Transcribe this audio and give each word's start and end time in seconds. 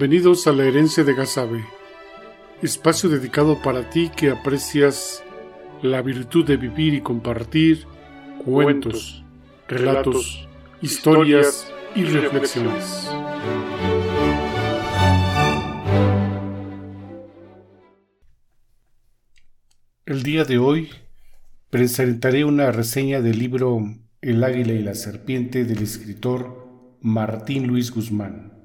Bienvenidos 0.00 0.46
a 0.46 0.52
la 0.52 0.64
herencia 0.64 1.04
de 1.04 1.12
Gazabe, 1.12 1.62
espacio 2.62 3.10
dedicado 3.10 3.60
para 3.60 3.90
ti 3.90 4.10
que 4.16 4.30
aprecias 4.30 5.22
la 5.82 6.00
virtud 6.00 6.46
de 6.46 6.56
vivir 6.56 6.94
y 6.94 7.02
compartir 7.02 7.84
cuentos, 8.42 9.22
relatos, 9.68 10.48
historias 10.80 11.70
y 11.94 12.04
reflexiones. 12.04 13.10
El 20.06 20.22
día 20.22 20.44
de 20.44 20.56
hoy 20.56 20.88
presentaré 21.68 22.46
una 22.46 22.72
reseña 22.72 23.20
del 23.20 23.38
libro 23.38 23.80
El 24.22 24.42
águila 24.44 24.72
y 24.72 24.82
la 24.82 24.94
serpiente 24.94 25.66
del 25.66 25.82
escritor 25.82 26.96
Martín 27.02 27.66
Luis 27.66 27.90
Guzmán. 27.90 28.59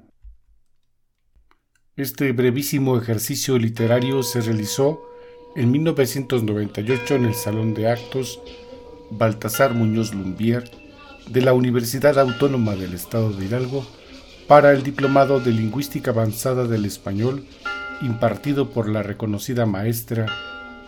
Este 1.96 2.32
brevísimo 2.32 2.98
ejercicio 2.98 3.56
literario 3.56 4.22
se 4.22 4.42
realizó 4.42 5.00
en 5.54 5.70
1998 5.70 7.14
en 7.14 7.24
el 7.24 7.34
Salón 7.34 7.72
de 7.72 7.90
Actos 7.90 8.38
Baltasar 9.08 9.72
Muñoz 9.72 10.12
Lumbier 10.12 10.70
de 11.30 11.40
la 11.40 11.54
Universidad 11.54 12.18
Autónoma 12.18 12.76
del 12.76 12.92
Estado 12.92 13.32
de 13.32 13.46
Hidalgo 13.46 13.86
para 14.46 14.72
el 14.72 14.82
Diplomado 14.82 15.40
de 15.40 15.52
Lingüística 15.52 16.10
Avanzada 16.10 16.66
del 16.66 16.84
Español 16.84 17.46
impartido 18.02 18.72
por 18.72 18.90
la 18.90 19.02
reconocida 19.02 19.64
maestra 19.64 20.26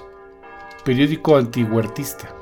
periódico 0.86 1.36
antihuertista. 1.36 2.34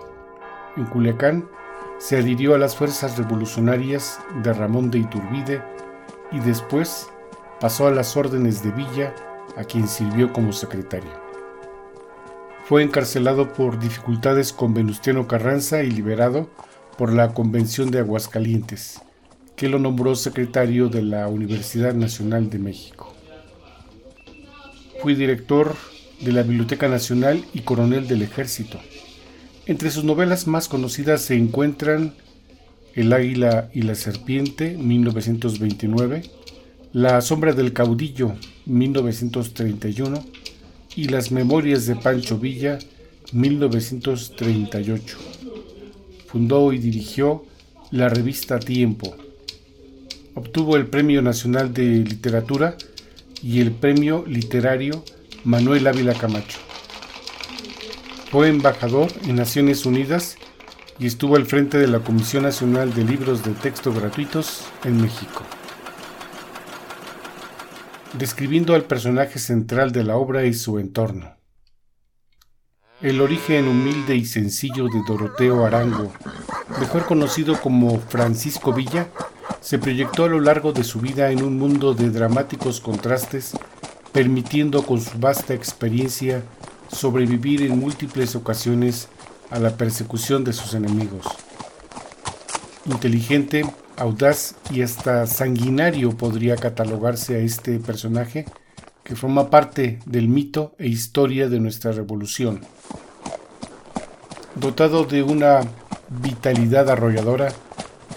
En 0.78 0.86
Culiacán 0.86 1.50
se 1.98 2.18
adhirió 2.18 2.54
a 2.54 2.60
las 2.60 2.76
fuerzas 2.76 3.18
revolucionarias 3.18 4.20
de 4.44 4.54
Ramón 4.54 4.92
de 4.92 5.00
Iturbide 5.00 5.64
y 6.32 6.40
después 6.40 7.10
pasó 7.60 7.88
a 7.88 7.92
las 7.92 8.16
órdenes 8.16 8.64
de 8.64 8.72
Villa, 8.72 9.16
a 9.58 9.64
quien 9.64 9.88
sirvió 9.88 10.32
como 10.32 10.54
secretario. 10.54 11.12
Fue 12.66 12.84
encarcelado 12.84 13.52
por 13.54 13.80
dificultades 13.80 14.54
con 14.54 14.76
Venustiano 14.76 15.28
Carranza 15.28 15.82
y 15.82 15.90
liberado 15.90 16.48
por 16.96 17.12
la 17.12 17.34
Convención 17.34 17.90
de 17.90 18.00
Aguascalientes 18.00 19.02
que 19.62 19.70
lo 19.70 19.78
nombró 19.78 20.16
secretario 20.16 20.90
de 20.90 21.04
la 21.04 21.28
Universidad 21.28 21.94
Nacional 21.94 22.50
de 22.50 22.58
México. 22.58 23.14
Fue 25.04 25.14
director 25.14 25.76
de 26.20 26.32
la 26.32 26.42
Biblioteca 26.42 26.88
Nacional 26.88 27.46
y 27.54 27.60
coronel 27.60 28.08
del 28.08 28.24
Ejército. 28.24 28.80
Entre 29.68 29.92
sus 29.92 30.04
novelas 30.04 30.48
más 30.48 30.68
conocidas 30.68 31.22
se 31.22 31.36
encuentran 31.36 32.16
El 32.96 33.14
Águila 33.14 33.70
y 33.72 33.84
la 33.84 33.94
Serpiente, 33.94 34.76
1929, 34.80 36.24
La 36.92 37.22
Sombra 37.22 37.54
del 37.54 37.72
Caudillo, 37.72 38.34
1931, 38.66 40.26
y 40.96 41.04
Las 41.10 41.32
Memorias 41.32 41.86
de 41.86 41.98
Pancho 41.98 42.40
Villa, 42.40 42.80
1938. 43.32 45.18
Fundó 46.26 46.74
y 46.74 46.80
dirigió 46.80 47.46
la 47.92 48.10
revista 48.10 48.58
Tiempo, 48.58 49.16
Obtuvo 50.44 50.76
el 50.76 50.88
Premio 50.88 51.22
Nacional 51.22 51.72
de 51.72 51.84
Literatura 51.84 52.76
y 53.44 53.62
el 53.62 53.72
Premio 53.72 54.26
Literario 54.26 55.06
Manuel 55.44 55.86
Ávila 55.86 56.16
Camacho. 56.16 56.58
Fue 58.32 58.48
embajador 58.48 59.12
en 59.28 59.36
Naciones 59.36 59.86
Unidas 59.86 60.38
y 60.98 61.06
estuvo 61.06 61.36
al 61.36 61.46
frente 61.46 61.78
de 61.78 61.88
la 61.88 62.00
Comisión 62.00 62.42
Nacional 62.42 62.92
de 62.96 63.04
Libros 63.04 63.44
de 63.44 63.52
Texto 63.52 63.94
Gratuitos 63.94 64.64
en 64.84 65.00
México. 65.00 65.44
Describiendo 68.14 68.74
al 68.74 68.86
personaje 68.86 69.38
central 69.38 69.92
de 69.92 70.04
la 70.04 70.16
obra 70.18 70.44
y 70.46 70.56
su 70.56 70.80
entorno. 70.80 71.36
El 73.00 73.22
origen 73.22 73.68
humilde 73.68 74.16
y 74.16 74.26
sencillo 74.26 74.86
de 74.86 75.04
Doroteo 75.08 75.68
Arango, 75.68 76.12
mejor 76.80 77.06
conocido 77.06 77.62
como 77.62 78.00
Francisco 78.00 78.74
Villa, 78.74 79.08
se 79.62 79.78
proyectó 79.78 80.26
a 80.26 80.28
lo 80.28 80.40
largo 80.40 80.74
de 80.74 80.84
su 80.84 81.00
vida 81.00 81.32
en 81.32 81.44
un 81.44 81.58
mundo 81.58 81.94
de 81.94 82.10
dramáticos 82.10 82.82
contrastes, 82.82 83.54
permitiendo 84.12 84.84
con 84.84 85.00
su 85.00 85.18
vasta 85.20 85.54
experiencia 85.54 86.44
sobrevivir 86.92 87.62
en 87.62 87.80
múltiples 87.80 88.36
ocasiones 88.36 89.08
a 89.52 89.60
la 89.60 89.78
persecución 89.78 90.44
de 90.44 90.54
sus 90.54 90.74
enemigos. 90.74 91.26
Inteligente, 92.86 93.64
audaz 93.98 94.56
y 94.72 94.82
hasta 94.82 95.28
sanguinario 95.28 96.18
podría 96.18 96.56
catalogarse 96.56 97.36
a 97.36 97.40
este 97.40 97.80
personaje 97.80 98.46
que 99.04 99.16
forma 99.16 99.50
parte 99.50 100.00
del 100.06 100.28
mito 100.28 100.74
e 100.80 100.88
historia 100.88 101.48
de 101.48 101.60
nuestra 101.60 101.92
revolución. 101.92 102.62
Dotado 104.56 105.06
de 105.06 105.22
una 105.22 105.62
vitalidad 106.10 106.90
arrolladora, 106.90 107.54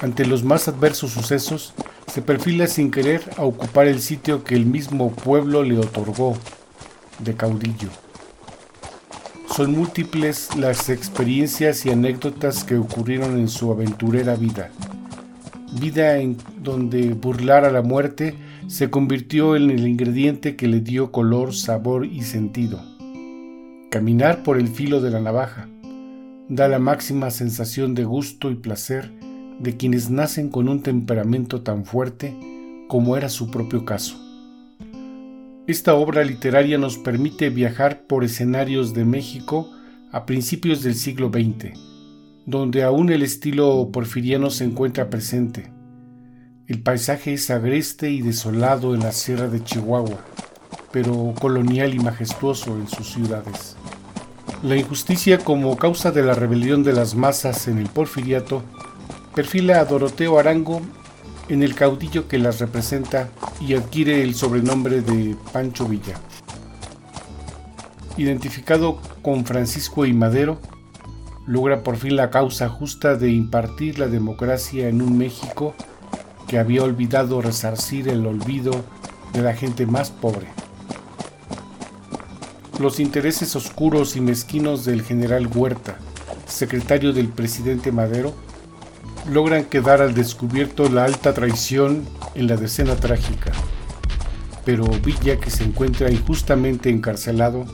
ante 0.04 0.26
los 0.26 0.44
más 0.44 0.68
adversos 0.68 1.12
sucesos, 1.12 1.72
se 2.12 2.20
perfila 2.20 2.66
sin 2.66 2.90
querer 2.90 3.22
a 3.38 3.44
ocupar 3.44 3.86
el 3.86 4.02
sitio 4.02 4.44
que 4.44 4.54
el 4.54 4.66
mismo 4.66 5.10
pueblo 5.10 5.62
le 5.62 5.78
otorgó, 5.78 6.36
de 7.20 7.32
caudillo. 7.32 7.88
Son 9.56 9.72
múltiples 9.72 10.54
las 10.56 10.90
experiencias 10.90 11.86
y 11.86 11.90
anécdotas 11.90 12.64
que 12.64 12.76
ocurrieron 12.76 13.38
en 13.38 13.48
su 13.48 13.72
aventurera 13.72 14.36
vida. 14.36 14.70
Vida 15.80 16.18
en 16.18 16.36
donde 16.58 17.14
burlar 17.14 17.64
a 17.64 17.72
la 17.72 17.80
muerte 17.80 18.34
se 18.68 18.90
convirtió 18.90 19.56
en 19.56 19.70
el 19.70 19.88
ingrediente 19.88 20.54
que 20.54 20.68
le 20.68 20.80
dio 20.80 21.12
color, 21.12 21.54
sabor 21.54 22.04
y 22.04 22.24
sentido. 22.24 22.78
Caminar 23.90 24.42
por 24.42 24.58
el 24.58 24.68
filo 24.68 25.00
de 25.00 25.10
la 25.10 25.20
navaja 25.20 25.66
da 26.50 26.68
la 26.68 26.78
máxima 26.78 27.30
sensación 27.30 27.94
de 27.94 28.04
gusto 28.04 28.50
y 28.50 28.56
placer 28.56 29.23
de 29.58 29.76
quienes 29.76 30.10
nacen 30.10 30.48
con 30.50 30.68
un 30.68 30.82
temperamento 30.82 31.62
tan 31.62 31.84
fuerte 31.84 32.34
como 32.88 33.16
era 33.16 33.28
su 33.28 33.50
propio 33.50 33.84
caso. 33.84 34.20
Esta 35.66 35.94
obra 35.94 36.24
literaria 36.24 36.76
nos 36.76 36.98
permite 36.98 37.48
viajar 37.48 38.06
por 38.06 38.22
escenarios 38.22 38.92
de 38.92 39.04
México 39.04 39.70
a 40.12 40.26
principios 40.26 40.82
del 40.82 40.94
siglo 40.94 41.30
XX, 41.30 41.72
donde 42.44 42.82
aún 42.82 43.10
el 43.10 43.22
estilo 43.22 43.88
porfiriano 43.90 44.50
se 44.50 44.64
encuentra 44.64 45.08
presente. 45.08 45.72
El 46.66 46.82
paisaje 46.82 47.32
es 47.32 47.50
agreste 47.50 48.10
y 48.10 48.20
desolado 48.20 48.94
en 48.94 49.00
la 49.00 49.12
sierra 49.12 49.48
de 49.48 49.64
Chihuahua, 49.64 50.18
pero 50.92 51.34
colonial 51.40 51.94
y 51.94 51.98
majestuoso 51.98 52.76
en 52.76 52.86
sus 52.86 53.10
ciudades. 53.12 53.76
La 54.62 54.76
injusticia 54.76 55.38
como 55.38 55.76
causa 55.76 56.10
de 56.10 56.22
la 56.22 56.34
rebelión 56.34 56.82
de 56.84 56.92
las 56.92 57.14
masas 57.14 57.68
en 57.68 57.78
el 57.78 57.88
porfiriato 57.88 58.62
perfila 59.34 59.80
a 59.80 59.84
Doroteo 59.84 60.38
Arango 60.38 60.80
en 61.48 61.62
el 61.62 61.74
caudillo 61.74 62.28
que 62.28 62.38
las 62.38 62.60
representa 62.60 63.28
y 63.60 63.74
adquiere 63.74 64.22
el 64.22 64.34
sobrenombre 64.34 65.00
de 65.00 65.36
Pancho 65.52 65.86
Villa. 65.86 66.14
Identificado 68.16 69.00
con 69.22 69.44
Francisco 69.44 70.06
y 70.06 70.12
Madero, 70.12 70.60
logra 71.46 71.82
por 71.82 71.96
fin 71.96 72.16
la 72.16 72.30
causa 72.30 72.68
justa 72.68 73.16
de 73.16 73.30
impartir 73.30 73.98
la 73.98 74.06
democracia 74.06 74.88
en 74.88 75.02
un 75.02 75.18
México 75.18 75.74
que 76.46 76.58
había 76.58 76.84
olvidado 76.84 77.42
resarcir 77.42 78.08
el 78.08 78.24
olvido 78.26 78.84
de 79.32 79.42
la 79.42 79.54
gente 79.54 79.84
más 79.84 80.10
pobre. 80.10 80.46
Los 82.78 83.00
intereses 83.00 83.56
oscuros 83.56 84.14
y 84.14 84.20
mezquinos 84.20 84.84
del 84.84 85.02
general 85.02 85.48
Huerta, 85.52 85.98
secretario 86.46 87.12
del 87.12 87.28
presidente 87.28 87.90
Madero, 87.90 88.32
logran 89.30 89.64
quedar 89.64 90.02
al 90.02 90.14
descubierto 90.14 90.88
la 90.88 91.04
alta 91.04 91.32
traición 91.32 92.04
en 92.34 92.46
la 92.46 92.56
decena 92.56 92.96
trágica. 92.96 93.52
Pero 94.64 94.84
Villa, 95.04 95.38
que 95.38 95.50
se 95.50 95.64
encuentra 95.64 96.10
injustamente 96.10 96.90
encarcelado, 96.90 97.64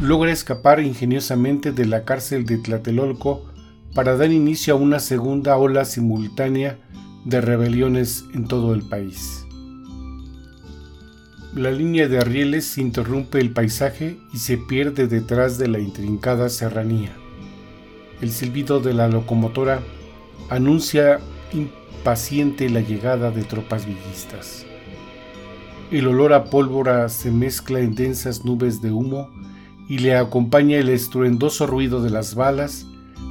logra 0.00 0.32
escapar 0.32 0.80
ingeniosamente 0.80 1.72
de 1.72 1.86
la 1.86 2.04
cárcel 2.04 2.44
de 2.44 2.58
Tlatelolco 2.58 3.44
para 3.94 4.16
dar 4.16 4.30
inicio 4.30 4.74
a 4.74 4.76
una 4.76 5.00
segunda 5.00 5.56
ola 5.56 5.84
simultánea 5.84 6.78
de 7.24 7.40
rebeliones 7.40 8.24
en 8.34 8.46
todo 8.46 8.74
el 8.74 8.82
país. 8.82 9.44
La 11.54 11.70
línea 11.70 12.06
de 12.06 12.22
rieles 12.22 12.76
interrumpe 12.76 13.40
el 13.40 13.52
paisaje 13.52 14.18
y 14.34 14.38
se 14.38 14.58
pierde 14.58 15.06
detrás 15.06 15.56
de 15.56 15.68
la 15.68 15.78
intrincada 15.78 16.50
serranía. 16.50 17.12
El 18.20 18.30
silbido 18.30 18.80
de 18.80 18.92
la 18.92 19.08
locomotora 19.08 19.80
anuncia 20.48 21.20
impaciente 21.52 22.68
la 22.68 22.80
llegada 22.80 23.30
de 23.30 23.44
tropas 23.44 23.86
villistas. 23.86 24.66
El 25.90 26.08
olor 26.08 26.32
a 26.32 26.44
pólvora 26.44 27.08
se 27.08 27.30
mezcla 27.30 27.80
en 27.80 27.94
densas 27.94 28.44
nubes 28.44 28.82
de 28.82 28.90
humo 28.90 29.30
y 29.88 29.98
le 29.98 30.16
acompaña 30.16 30.78
el 30.78 30.88
estruendoso 30.88 31.66
ruido 31.66 32.02
de 32.02 32.10
las 32.10 32.34
balas 32.34 32.86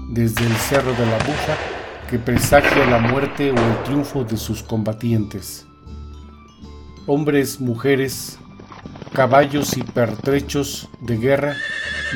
desde 0.10 0.46
el 0.46 0.54
cerro 0.54 0.92
de 0.94 1.06
la 1.06 1.18
Buja 1.18 1.58
que 2.10 2.20
presagia 2.20 2.86
la 2.86 3.00
muerte 3.00 3.52
o 3.52 3.56
el 3.56 3.84
triunfo 3.84 4.24
de 4.24 4.38
sus 4.38 4.62
combatientes. 4.62 5.66
Hombres, 7.08 7.60
mujeres, 7.60 8.38
caballos 9.14 9.76
y 9.78 9.84
pertrechos 9.84 10.88
de 11.02 11.18
guerra 11.18 11.56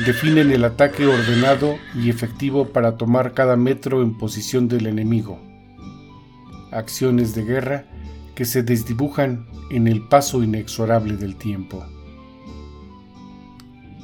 definen 0.04 0.50
el 0.50 0.64
ataque 0.64 1.06
ordenado 1.06 1.78
y 1.94 2.08
efectivo 2.08 2.68
para 2.68 2.96
tomar 2.96 3.34
cada 3.34 3.56
metro 3.56 4.02
en 4.02 4.16
posición 4.16 4.68
del 4.68 4.86
enemigo. 4.86 5.38
Acciones 6.70 7.34
de 7.34 7.44
guerra 7.44 7.84
que 8.34 8.44
se 8.44 8.62
desdibujan 8.62 9.46
en 9.70 9.88
el 9.88 10.02
paso 10.08 10.42
inexorable 10.42 11.16
del 11.16 11.36
tiempo. 11.36 11.84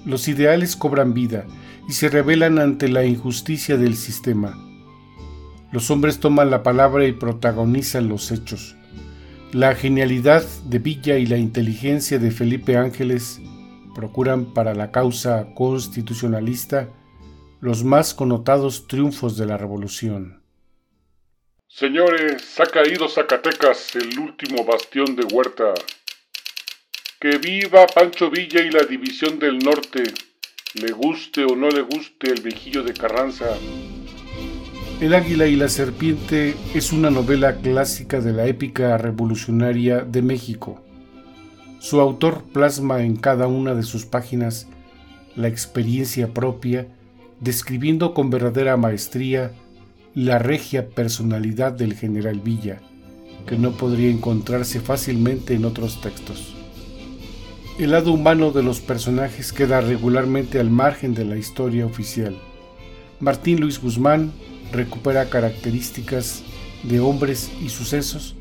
Los 0.04 0.28
ideales 0.28 0.76
cobran 0.76 1.14
vida 1.14 1.46
y 1.88 1.92
se 1.92 2.08
revelan 2.08 2.58
ante 2.58 2.88
la 2.88 3.04
injusticia 3.04 3.76
del 3.76 3.96
sistema. 3.96 4.58
Los 5.72 5.90
hombres 5.90 6.20
toman 6.20 6.50
la 6.50 6.62
palabra 6.62 7.06
y 7.06 7.12
protagonizan 7.12 8.08
los 8.08 8.30
hechos. 8.30 8.76
La 9.52 9.74
genialidad 9.74 10.44
de 10.64 10.78
Villa 10.78 11.16
y 11.18 11.26
la 11.26 11.38
inteligencia 11.38 12.18
de 12.18 12.30
Felipe 12.30 12.76
Ángeles 12.76 13.40
procuran 13.96 14.52
para 14.52 14.74
la 14.74 14.92
causa 14.92 15.54
constitucionalista 15.54 16.90
los 17.60 17.82
más 17.82 18.12
connotados 18.12 18.86
triunfos 18.86 19.38
de 19.38 19.46
la 19.46 19.56
revolución. 19.56 20.42
Señores, 21.66 22.60
ha 22.60 22.66
caído 22.66 23.08
Zacatecas, 23.08 23.96
el 23.96 24.18
último 24.18 24.66
bastión 24.66 25.16
de 25.16 25.24
Huerta. 25.24 25.72
Que 27.18 27.38
viva 27.38 27.86
Pancho 27.86 28.30
Villa 28.30 28.60
y 28.62 28.70
la 28.70 28.84
División 28.84 29.38
del 29.38 29.58
Norte, 29.58 30.04
le 30.74 30.92
guste 30.92 31.44
o 31.44 31.56
no 31.56 31.70
le 31.70 31.80
guste 31.80 32.30
el 32.30 32.42
viejillo 32.42 32.82
de 32.82 32.92
Carranza. 32.92 33.46
El 35.00 35.14
águila 35.14 35.46
y 35.46 35.56
la 35.56 35.70
serpiente 35.70 36.54
es 36.74 36.92
una 36.92 37.10
novela 37.10 37.56
clásica 37.56 38.20
de 38.20 38.32
la 38.32 38.46
épica 38.46 38.98
revolucionaria 38.98 40.00
de 40.00 40.20
México. 40.20 40.85
Su 41.78 42.00
autor 42.00 42.42
plasma 42.52 43.02
en 43.02 43.16
cada 43.16 43.46
una 43.46 43.74
de 43.74 43.82
sus 43.82 44.06
páginas 44.06 44.66
la 45.36 45.48
experiencia 45.48 46.32
propia, 46.32 46.88
describiendo 47.40 48.14
con 48.14 48.30
verdadera 48.30 48.76
maestría 48.76 49.52
la 50.14 50.38
regia 50.38 50.88
personalidad 50.88 51.72
del 51.72 51.94
general 51.94 52.40
Villa, 52.40 52.80
que 53.46 53.58
no 53.58 53.72
podría 53.72 54.10
encontrarse 54.10 54.80
fácilmente 54.80 55.54
en 55.54 55.66
otros 55.66 56.00
textos. 56.00 56.54
El 57.78 57.90
lado 57.90 58.12
humano 58.12 58.52
de 58.52 58.62
los 58.62 58.80
personajes 58.80 59.52
queda 59.52 59.82
regularmente 59.82 60.58
al 60.58 60.70
margen 60.70 61.12
de 61.12 61.26
la 61.26 61.36
historia 61.36 61.84
oficial. 61.84 62.34
Martín 63.20 63.60
Luis 63.60 63.78
Guzmán 63.78 64.32
recupera 64.72 65.28
características 65.28 66.42
de 66.84 67.00
hombres 67.00 67.50
y 67.62 67.68
sucesos 67.68 68.34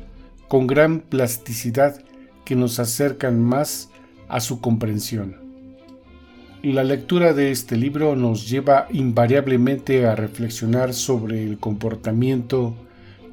con 0.48 0.66
gran 0.66 1.00
plasticidad 1.00 2.00
que 2.46 2.56
nos 2.56 2.78
acercan 2.78 3.42
más 3.42 3.90
a 4.28 4.40
su 4.40 4.62
comprensión. 4.62 5.36
La 6.62 6.82
lectura 6.82 7.34
de 7.34 7.50
este 7.50 7.76
libro 7.76 8.16
nos 8.16 8.48
lleva 8.48 8.88
invariablemente 8.90 10.06
a 10.06 10.16
reflexionar 10.16 10.94
sobre 10.94 11.44
el 11.44 11.58
comportamiento 11.58 12.74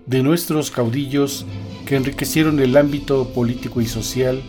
de 0.05 0.21
nuestros 0.21 0.69
caudillos 0.69 1.45
que 1.85 1.95
enriquecieron 1.95 2.59
el 2.59 2.75
ámbito 2.75 3.29
político 3.29 3.79
y 3.79 3.85
social 3.85 4.41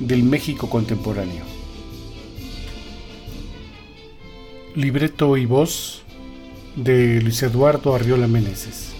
del 0.00 0.22
México 0.22 0.70
contemporáneo. 0.70 1.44
Libreto 4.74 5.36
y 5.36 5.46
voz 5.46 6.02
de 6.74 7.20
Luis 7.22 7.42
Eduardo 7.42 7.94
Arriola 7.94 8.26
Meneses. 8.26 8.95